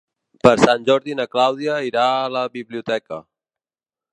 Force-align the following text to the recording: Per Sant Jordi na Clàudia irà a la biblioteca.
Per 0.45 0.53
Sant 0.61 0.87
Jordi 0.87 1.17
na 1.19 1.27
Clàudia 1.35 1.75
irà 1.91 2.07
a 2.15 2.33
la 2.37 2.43
biblioteca. 2.59 3.21